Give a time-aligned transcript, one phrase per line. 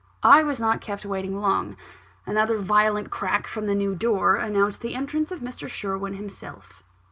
[0.23, 1.77] I was not kept waiting long.
[2.25, 5.67] Another violent crack from the new door, announced the entrance of Mr.
[5.69, 6.81] Sherwin himself.